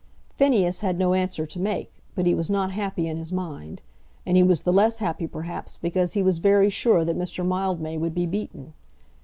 Phineas 0.35 0.79
had 0.79 0.97
no 0.97 1.13
answer 1.13 1.45
to 1.45 1.59
make, 1.59 2.01
but 2.15 2.25
he 2.25 2.33
was 2.33 2.49
not 2.49 2.71
happy 2.71 3.07
in 3.07 3.17
his 3.17 3.31
mind. 3.31 3.83
And 4.25 4.35
he 4.35 4.41
was 4.41 4.63
the 4.63 4.73
less 4.73 4.97
happy, 4.97 5.27
perhaps, 5.27 5.77
because 5.79 6.13
he 6.13 6.23
was 6.23 6.39
very 6.39 6.71
sure 6.71 7.05
that 7.05 7.15
Mr. 7.15 7.45
Mildmay 7.45 7.97
would 7.99 8.15
be 8.15 8.25
beaten. 8.25 8.73